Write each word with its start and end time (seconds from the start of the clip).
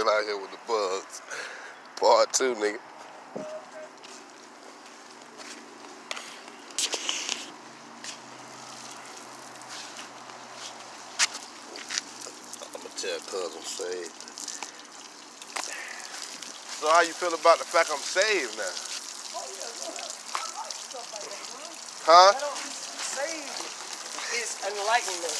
Jackson 0.00 0.16
out 0.16 0.24
here 0.24 0.40
with 0.40 0.50
the 0.50 0.58
bugs. 0.66 1.22
Part 1.96 2.32
two, 2.32 2.54
nigga. 2.54 2.78
I'ma 12.74 12.88
tell 12.96 13.50
saved. 13.62 14.12
So 16.80 16.90
how 16.90 17.02
you 17.02 17.12
feel 17.12 17.34
about 17.34 17.58
the 17.58 17.64
fact 17.64 17.90
I'm 17.92 17.98
saved 17.98 18.56
now? 18.56 18.64
Huh? 22.06 22.32
Saving 23.04 23.44
is 24.40 24.56
enlightenment. 24.64 25.36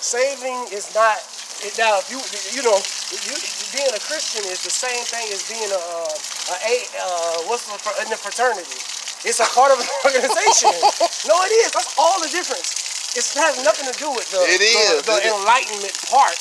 Saving 0.00 0.76
is 0.76 0.94
not. 0.94 1.35
It, 1.64 1.72
now, 1.78 1.96
if 2.00 2.10
you 2.12 2.20
you 2.52 2.60
know, 2.64 2.76
you, 2.76 3.34
being 3.72 3.88
a 3.94 4.02
Christian 4.02 4.44
is 4.50 4.60
the 4.60 4.72
same 4.72 5.00
thing 5.08 5.24
as 5.32 5.40
being 5.48 5.68
a, 5.72 5.80
a, 5.80 6.56
a 6.60 6.74
uh, 7.00 7.48
what's 7.48 7.64
the, 7.64 7.76
in 8.04 8.08
the 8.12 8.18
fraternity. 8.20 8.76
It's 9.24 9.40
a 9.40 9.48
part 9.56 9.72
of 9.72 9.80
an 9.80 9.88
organization. 10.06 10.70
no, 11.26 11.34
it 11.48 11.52
is. 11.64 11.72
That's 11.72 11.94
all 11.96 12.20
the 12.20 12.28
difference. 12.28 13.16
It 13.16 13.24
has 13.40 13.56
nothing 13.64 13.88
to 13.88 13.96
do 13.96 14.12
with 14.12 14.28
the 14.28 14.44
It 14.44 14.60
the, 14.60 14.72
is. 14.76 15.02
the 15.08 15.16
It 15.16 15.24
is. 15.24 15.32
enlightenment 15.32 15.96
part. 16.12 16.36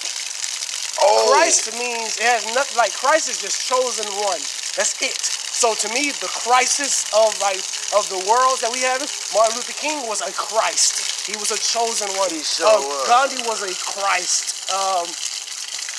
Oh, 0.99 1.31
Christ 1.31 1.71
means 1.79 2.19
it 2.19 2.27
has 2.27 2.43
nothing 2.55 2.75
like 2.77 2.91
Christ 2.93 3.29
is 3.31 3.39
just 3.39 3.63
chosen 3.67 4.05
one. 4.19 4.39
That's 4.75 4.95
it. 5.01 5.15
So 5.55 5.73
to 5.75 5.87
me, 5.95 6.11
the 6.19 6.27
crisis 6.27 7.07
of 7.15 7.31
like 7.39 7.63
of 7.93 8.09
the 8.09 8.17
worlds 8.25 8.61
that 8.61 8.71
we 8.73 8.81
have, 8.81 8.99
Martin 9.33 9.55
Luther 9.57 9.73
King 9.77 10.07
was 10.07 10.21
a 10.21 10.31
Christ. 10.33 11.27
He 11.29 11.37
was 11.37 11.51
a 11.51 11.57
chosen 11.59 12.09
one. 12.17 12.29
He 12.31 12.41
sure 12.41 12.67
Um, 12.67 12.81
was. 12.81 13.07
Gandhi 13.07 13.41
was 13.47 13.61
a 13.61 13.73
Christ. 13.75 14.71
Um, 14.73 15.05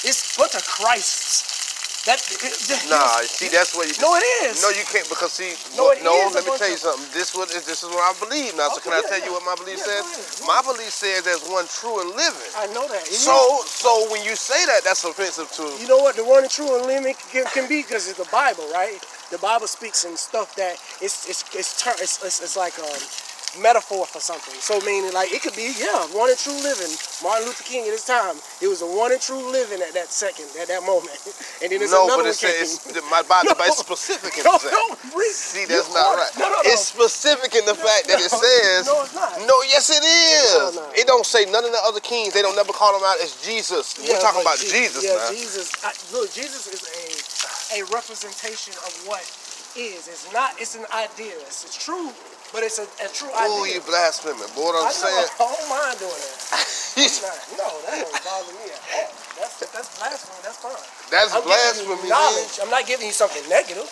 it's 0.03 0.35
a 0.35 0.41
bunch 0.41 0.55
of 0.55 0.67
Christs. 0.67 1.55
That 2.07 2.23
Nah, 2.89 3.19
see 3.27 3.49
that's 3.51 3.75
where 3.75 3.83
you. 3.83 3.93
No, 4.01 4.15
it 4.15 4.23
is. 4.47 4.63
No, 4.63 4.71
you 4.71 4.87
can't 4.87 5.09
because 5.11 5.33
see. 5.35 5.59
No, 5.77 5.91
what- 5.91 5.99
no. 6.07 6.15
let 6.33 6.47
me 6.47 6.55
tell 6.55 6.71
you 6.71 6.77
something. 6.79 7.03
This 7.13 7.35
what 7.35 7.49
this 7.51 7.83
is 7.83 7.91
what 7.91 7.99
I 7.99 8.15
believe 8.23 8.55
now. 8.55 8.69
So 8.71 8.79
Okay, 8.79 8.91
can 8.91 8.93
I 8.95 9.03
yeah, 9.03 9.11
tell 9.11 9.23
you 9.27 9.33
what 9.35 9.43
my 9.43 9.57
belief 9.59 9.79
Yeah, 9.83 9.91
says? 9.91 10.07
ahead. 10.07 10.47
My 10.47 10.63
belief 10.63 10.93
says 10.95 11.25
there's 11.27 11.43
one 11.51 11.67
true 11.67 11.99
and 12.07 12.11
living. 12.15 12.47
I 12.55 12.71
know 12.71 12.87
that. 12.87 13.03
It 13.11 13.19
So 13.19 13.35
is. 13.59 13.71
so 13.75 14.07
when 14.13 14.23
you 14.23 14.37
say 14.39 14.55
that, 14.71 14.85
that's 14.87 15.03
offensive 15.03 15.51
to. 15.59 15.67
You 15.83 15.89
know 15.91 15.99
what 15.99 16.15
the 16.15 16.23
one 16.23 16.47
true 16.49 16.79
and 16.79 16.87
living 16.87 17.17
can, 17.35 17.43
can 17.51 17.67
be 17.67 17.83
because 17.83 18.07
it's 18.07 18.23
the 18.23 18.31
Bible, 18.31 18.71
right? 18.71 19.03
The 19.31 19.39
Bible 19.39 19.67
speaks 19.67 20.05
in 20.05 20.17
stuff 20.17 20.55
that 20.57 20.75
it's 21.03 21.29
it's 21.29 21.43
it's 21.55 21.83
ter- 21.83 21.99
it's, 21.99 22.23
it's, 22.25 22.41
it's 22.43 22.57
like 22.57 22.79
a 22.79 22.91
metaphor 23.59 24.05
for 24.07 24.21
something. 24.21 24.55
So 24.61 24.79
meaning 24.85 25.13
like 25.17 25.33
it 25.33 25.43
could 25.43 25.57
be 25.57 25.73
yeah 25.81 26.07
one 26.15 26.29
and 26.31 26.39
true 26.39 26.55
living. 26.63 26.93
Martin 27.25 27.49
Luther 27.49 27.65
King 27.65 27.89
at 27.89 27.97
his 27.97 28.05
time, 28.05 28.37
it 28.61 28.69
was 28.69 28.85
a 28.85 28.87
one 28.87 29.11
and 29.11 29.21
true 29.21 29.41
living 29.51 29.81
at 29.83 29.97
that 29.97 30.13
second, 30.13 30.45
at 30.61 30.69
that 30.69 30.85
moment, 30.85 31.17
and 31.65 31.73
then 31.73 31.81
there's 31.81 31.91
No, 31.91 32.05
another 32.07 32.29
but 32.29 32.37
it 32.37 32.37
one 32.37 32.45
says 32.47 32.85
it's, 32.87 33.11
my 33.11 33.25
Bible, 33.27 33.57
but 33.57 33.67
it's 33.67 33.81
specific 33.81 34.37
in 34.39 34.45
No, 34.45 34.61
the 34.61 34.69
fact. 34.71 34.77
no, 35.11 35.19
See, 35.33 35.65
you 35.65 35.73
that's 35.73 35.89
not 35.91 36.07
are- 36.07 36.21
right. 36.23 36.33
no, 36.39 36.47
no, 36.53 36.61
no. 36.63 36.71
It's 36.71 36.85
specific 36.93 37.57
in 37.57 37.65
the 37.67 37.75
fact 37.75 38.07
that 38.13 38.21
it 38.23 38.29
says. 38.31 38.87
no, 38.87 39.03
it's 39.03 39.15
not. 39.17 39.33
No, 39.49 39.57
yes, 39.67 39.89
it 39.91 40.05
is. 40.07 40.77
No, 40.77 40.85
no. 40.87 40.93
It 40.95 41.07
don't 41.09 41.26
say 41.37 41.51
none 41.53 41.65
of 41.65 41.73
the 41.73 41.83
other 41.85 42.01
kings. 42.01 42.33
They 42.33 42.41
don't 42.41 42.57
never 42.57 42.73
call 42.73 42.97
him 42.97 43.05
out 43.05 43.21
as 43.21 43.37
Jesus. 43.45 43.99
We're 44.01 44.17
talking 44.21 44.41
about 44.41 44.57
Je- 44.59 44.73
Jesus 44.73 45.05
yeah, 45.05 45.21
now. 45.21 45.29
Jesus. 45.31 45.69
I, 45.85 45.93
look, 46.17 46.33
Jesus 46.33 46.65
is 46.73 46.81
a 46.89 47.81
a 47.83 47.85
representation 47.93 48.73
of 48.87 48.93
what 49.05 49.21
is. 49.77 50.09
It's 50.09 50.33
not. 50.33 50.57
It's 50.57 50.75
an 50.77 50.87
idea. 50.95 51.35
It's, 51.45 51.67
it's 51.67 51.77
true, 51.77 52.09
but 52.53 52.63
it's 52.63 52.79
a, 52.79 52.87
a 53.05 53.09
true 53.13 53.29
Oh, 53.35 53.65
idea. 53.65 53.77
you 53.77 53.81
blaspheming, 53.85 54.49
boy! 54.57 54.73
What 54.73 54.81
I 54.81 54.89
I'm 54.89 54.97
know, 54.97 55.05
saying. 55.05 55.29
I 55.29 55.37
don't 55.45 55.69
mind 55.69 55.97
doing 56.01 56.17
that. 56.17 56.41
Not- 56.97 57.43
no, 57.61 57.69
that 57.85 57.95
don't 58.01 58.21
bother 58.25 58.55
me 58.57 58.73
at 58.73 58.81
all. 58.97 59.11
That's 59.37 59.55
that's 59.69 59.91
blasphemy. 60.01 60.41
That's 60.41 60.59
fine. 60.65 60.85
That's 61.13 61.35
I'm 61.35 61.45
blasphemy. 61.45 62.09
knowledge. 62.09 62.57
I'm 62.63 62.71
not 62.71 62.87
giving 62.87 63.07
you 63.07 63.13
something 63.13 63.45
negative. 63.51 63.85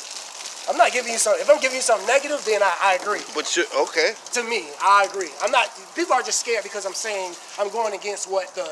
I'm 0.68 0.76
not 0.76 0.92
giving 0.92 1.12
you 1.12 1.19
something. 1.19 1.42
If 1.42 1.50
I'm 1.50 1.60
giving 1.60 1.76
you 1.76 1.82
something 1.82 2.06
negative, 2.06 2.42
then 2.47 2.62
I, 2.62 2.72
I 2.80 2.98
agree. 3.00 3.20
But 3.34 3.54
you 3.56 3.64
okay? 3.88 4.14
To 4.32 4.42
me, 4.42 4.64
I 4.80 5.06
agree. 5.08 5.28
I'm 5.42 5.50
not. 5.50 5.69
People 5.94 6.14
are 6.14 6.22
just 6.22 6.41
scared 6.41 6.62
because 6.62 6.86
I'm 6.86 6.94
saying 6.94 7.34
I'm 7.58 7.69
going 7.70 7.94
against 7.94 8.30
what 8.30 8.54
the 8.54 8.64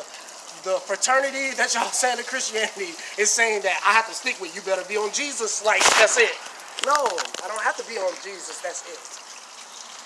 the 0.65 0.79
fraternity 0.87 1.53
that 1.57 1.75
y'all 1.75 1.91
saying 1.93 2.19
to 2.19 2.25
Christianity 2.25 2.97
is 3.19 3.31
saying 3.31 3.63
that 3.63 3.81
I 3.85 3.93
have 3.93 4.09
to 4.09 4.15
stick 4.15 4.41
with. 4.41 4.55
You 4.57 4.63
better 4.63 4.87
be 4.89 4.97
on 4.97 5.13
Jesus. 5.13 5.65
Like 5.65 5.83
that's 6.01 6.19
it. 6.19 6.33
No, 6.87 6.97
I 6.97 7.49
don't 7.49 7.63
have 7.63 7.77
to 7.77 7.85
be 7.85 7.99
on 7.99 8.13
Jesus. 8.25 8.61
That's 8.63 8.83
it. 8.89 9.32